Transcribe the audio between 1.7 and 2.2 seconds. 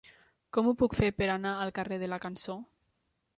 carrer de la